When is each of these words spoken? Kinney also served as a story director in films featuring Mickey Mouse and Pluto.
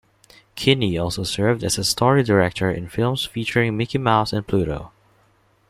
Kinney 0.55 0.97
also 0.97 1.23
served 1.23 1.63
as 1.63 1.77
a 1.77 1.83
story 1.83 2.23
director 2.23 2.71
in 2.71 2.89
films 2.89 3.23
featuring 3.25 3.77
Mickey 3.77 3.99
Mouse 3.99 4.33
and 4.33 4.47
Pluto. 4.47 4.91